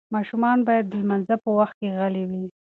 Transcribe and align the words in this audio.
ماشومان 0.15 0.57
باید 0.67 0.85
د 0.87 0.93
لمانځه 1.01 1.35
په 1.43 1.49
وخت 1.59 1.75
کې 1.79 1.89
غلي 1.99 2.23
وي. 2.29 2.43